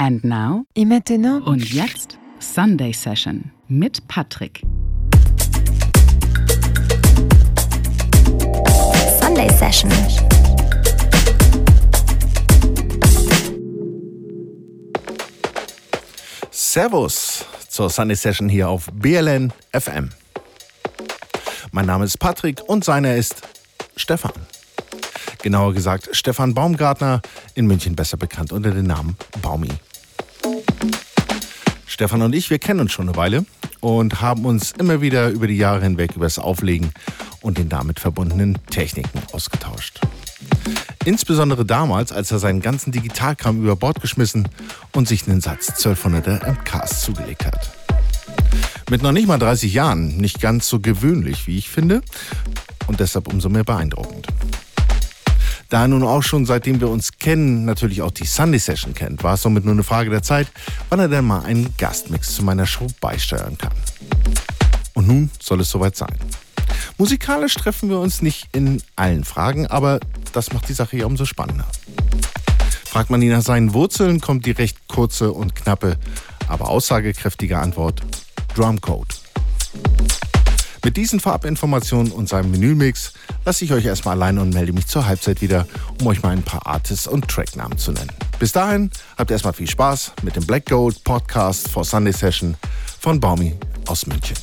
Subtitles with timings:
[0.00, 4.62] And now Et maintenant und jetzt Sunday Session mit Patrick.
[9.20, 9.90] Sunday Session.
[16.52, 20.10] Servus zur Sunday Session hier auf BLN FM.
[21.72, 23.42] Mein Name ist Patrick und seiner ist
[23.96, 24.30] Stefan.
[25.42, 27.20] Genauer gesagt Stefan Baumgartner,
[27.56, 29.70] in München besser bekannt unter dem Namen Baumi.
[31.98, 33.44] Stefan und ich, wir kennen uns schon eine Weile
[33.80, 36.92] und haben uns immer wieder über die Jahre hinweg über das Auflegen
[37.40, 39.98] und den damit verbundenen Techniken ausgetauscht.
[41.04, 44.48] Insbesondere damals, als er seinen ganzen Digitalkram über Bord geschmissen
[44.94, 47.72] und sich einen Satz 1200er MKs zugelegt hat.
[48.88, 52.02] Mit noch nicht mal 30 Jahren, nicht ganz so gewöhnlich, wie ich finde,
[52.86, 54.28] und deshalb umso mehr beeindruckend.
[55.68, 59.22] Da er nun auch schon seitdem wir uns kennen, natürlich auch die Sunday Session kennt,
[59.22, 60.48] war es somit nur eine Frage der Zeit,
[60.88, 63.74] wann er denn mal einen Gastmix zu meiner Show beisteuern kann.
[64.94, 66.14] Und nun soll es soweit sein.
[66.96, 70.00] Musikalisch treffen wir uns nicht in allen Fragen, aber
[70.32, 71.66] das macht die Sache ja umso spannender.
[72.86, 75.98] Fragt man ihn nach seinen Wurzeln, kommt die recht kurze und knappe,
[76.48, 78.00] aber aussagekräftige Antwort
[78.54, 79.20] Drumcode.
[80.84, 83.12] Mit diesen Farbinformationen und seinem Menümix
[83.44, 85.66] lasse ich euch erstmal alleine und melde mich zur Halbzeit wieder,
[86.00, 88.12] um euch mal ein paar Artists und Tracknamen zu nennen.
[88.38, 92.56] Bis dahin habt erstmal viel Spaß mit dem Black Gold Podcast for Sunday Session
[93.00, 93.54] von Baumi
[93.86, 94.36] aus München.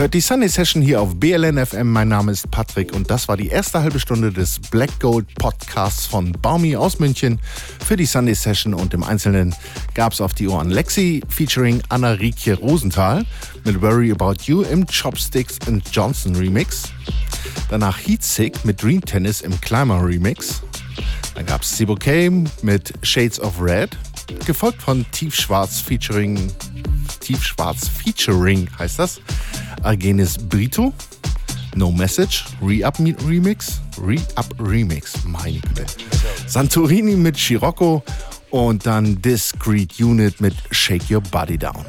[0.00, 1.92] Hört die Sunday Session hier auf BLN FM.
[1.92, 6.06] Mein Name ist Patrick und das war die erste halbe Stunde des Black Gold Podcasts
[6.06, 7.38] von Baumi aus München
[7.86, 9.54] für die Sunday Session und im Einzelnen
[9.92, 13.26] gab es auf die Ohren Lexi featuring Anna Riekje Rosenthal
[13.64, 16.84] mit Worry About You im Chopsticks and Johnson Remix.
[17.68, 20.62] Danach Heatsick mit Dream Tennis im Climber Remix.
[21.34, 21.98] Dann gab es Sibo
[22.62, 23.98] mit Shades of Red,
[24.46, 26.50] gefolgt von Tiefschwarz featuring
[27.20, 29.20] Tiefschwarz featuring heißt das
[29.82, 30.92] Argenis Brito,
[31.74, 35.86] No Message, Re-Up Remix, Re-Up Remix, meine Güte.
[36.46, 38.02] Santorini mit Scirocco
[38.50, 41.84] und dann Discreet Unit mit Shake Your Body Down.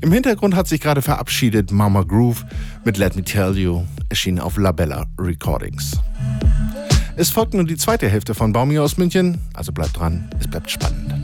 [0.00, 2.44] Im Hintergrund hat sich gerade verabschiedet Mama Groove
[2.84, 5.92] mit Let Me Tell You, erschienen auf Labella Recordings.
[7.14, 10.70] Es folgt nun die zweite Hälfte von Baumi aus München, also bleibt dran, es bleibt
[10.70, 11.21] spannend.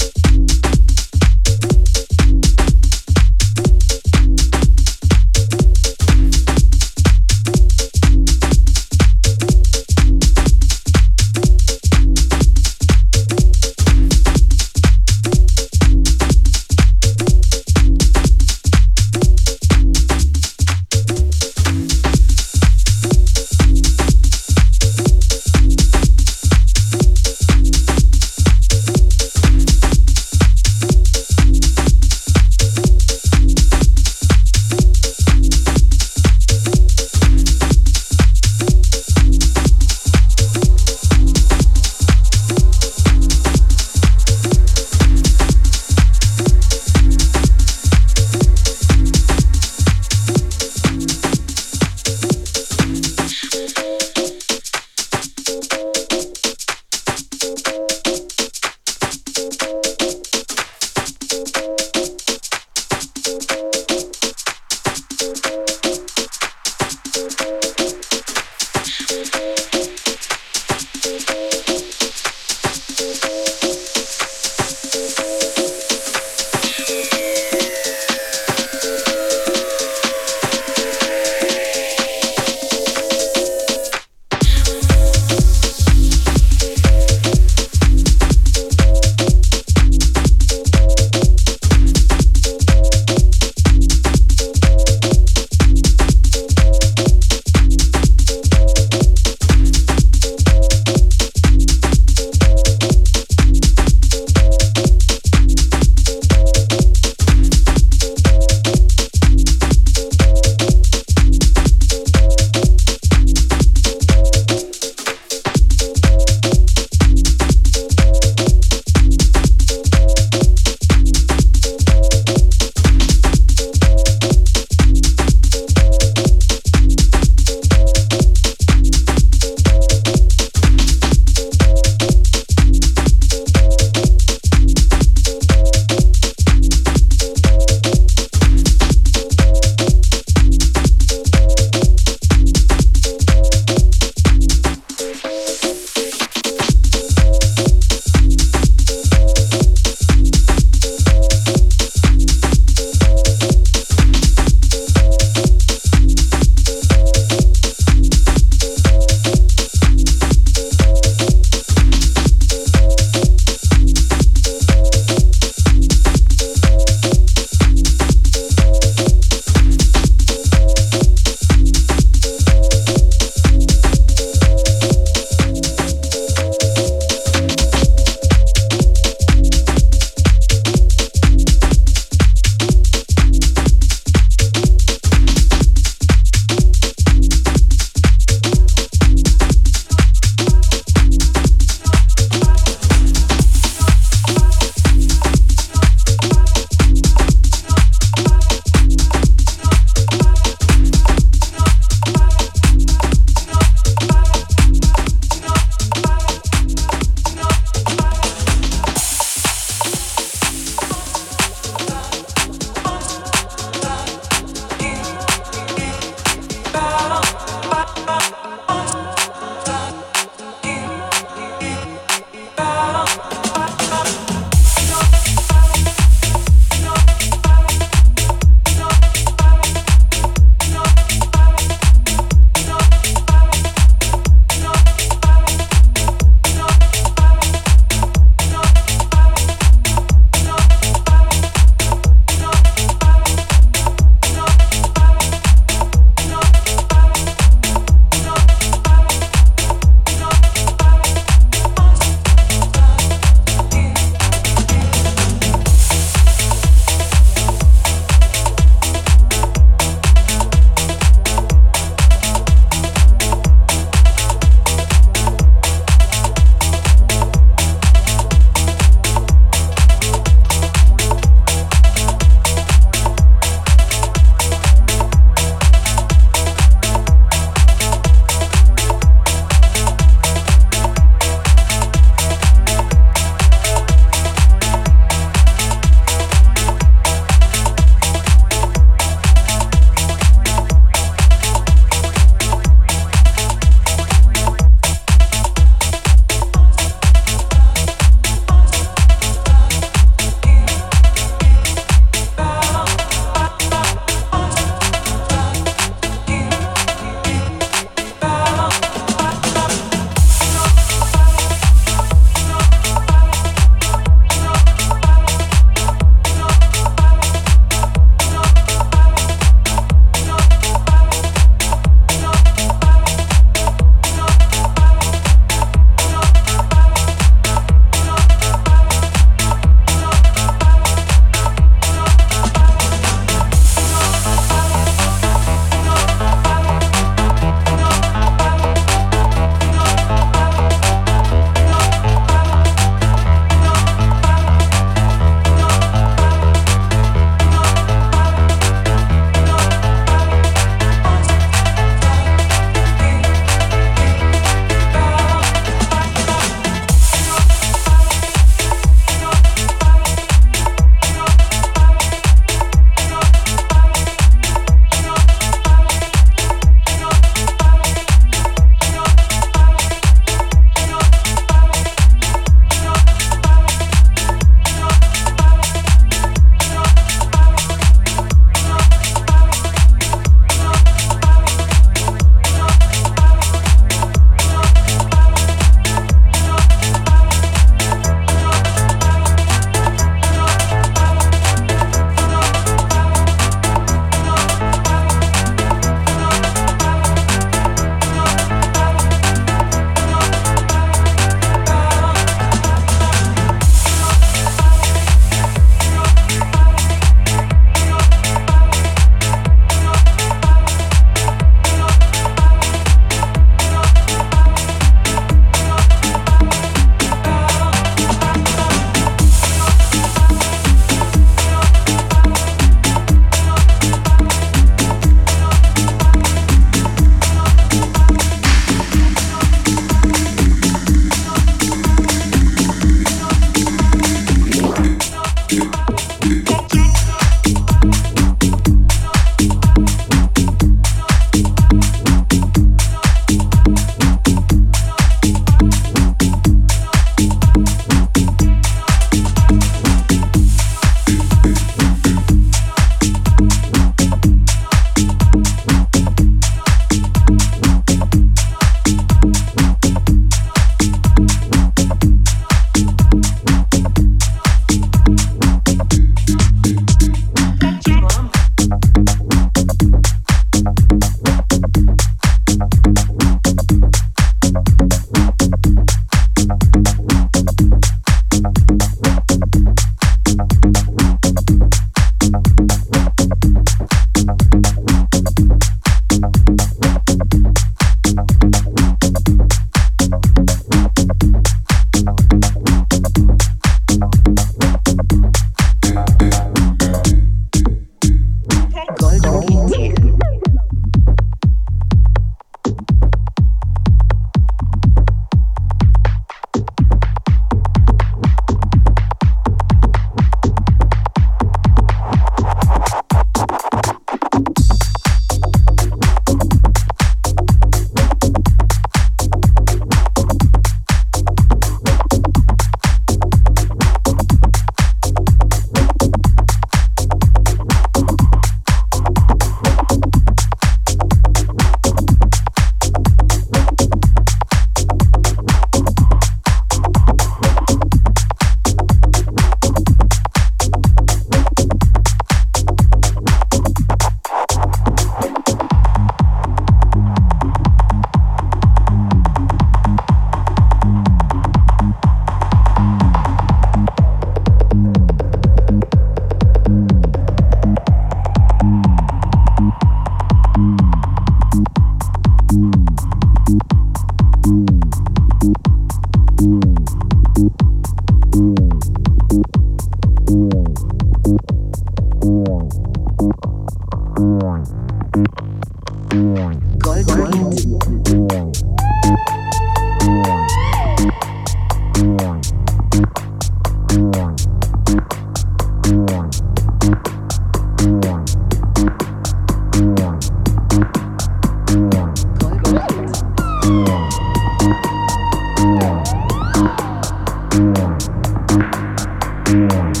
[599.50, 600.00] Yeah.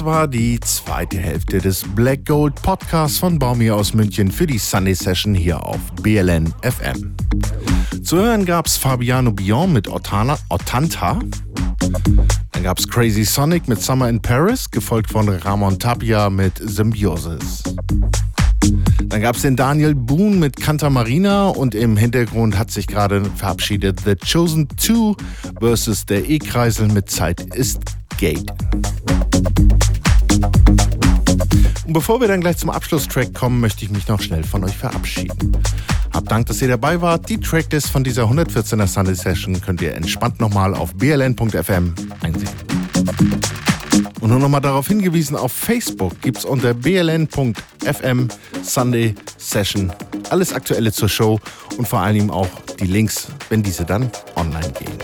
[0.00, 4.56] Das war die zweite Hälfte des Black Gold Podcasts von Baumi aus München für die
[4.56, 7.14] Sunday Session hier auf BLN FM.
[8.02, 11.18] Zu hören gab es Fabiano Bion mit Otana, Otanta.
[12.52, 17.62] Dann gab es Crazy Sonic mit Summer in Paris, gefolgt von Ramon Tapia mit Symbiosis.
[19.04, 23.22] Dann gab es den Daniel Boone mit Canta Marina und im Hintergrund hat sich gerade
[23.36, 25.14] verabschiedet The Chosen 2
[25.60, 27.82] versus der E-Kreisel mit Zeit ist
[28.16, 28.50] Gate.
[31.90, 34.76] Und bevor wir dann gleich zum Abschlusstrack kommen, möchte ich mich noch schnell von euch
[34.76, 35.60] verabschieden.
[36.14, 37.28] Hab Dank, dass ihr dabei wart.
[37.28, 42.48] Die Tracklist von dieser 114er Sunday Session könnt ihr entspannt nochmal auf bln.fm einsehen.
[44.20, 48.28] Und nur nochmal darauf hingewiesen, auf Facebook gibt es unter bln.fm
[48.62, 49.92] Sunday Session
[50.28, 51.40] alles Aktuelle zur Show
[51.76, 52.46] und vor allem auch
[52.78, 54.96] die Links, wenn diese dann online gehen.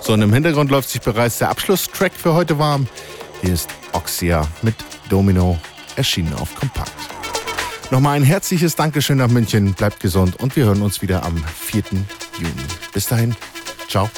[0.00, 2.88] So, und im Hintergrund läuft sich bereits der Abschlusstrack für heute warm.
[3.40, 4.74] Hier ist Oxia mit
[5.08, 5.58] Domino,
[5.96, 6.92] erschienen auf Kompakt.
[7.90, 11.82] Nochmal ein herzliches Dankeschön nach München, bleibt gesund und wir hören uns wieder am 4.
[12.38, 12.52] Juni.
[12.92, 13.34] Bis dahin,
[13.88, 14.10] ciao.